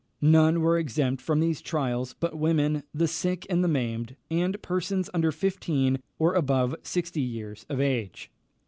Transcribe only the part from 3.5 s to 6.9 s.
and the maimed, and persons under fifteen or above